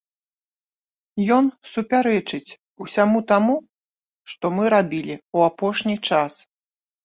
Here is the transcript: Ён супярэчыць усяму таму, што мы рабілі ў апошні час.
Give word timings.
Ён 1.37 1.45
супярэчыць 1.73 2.55
усяму 2.85 3.19
таму, 3.35 3.55
што 4.35 4.45
мы 4.57 4.63
рабілі 4.79 5.15
ў 5.35 5.55
апошні 5.55 5.95
час. 6.11 6.33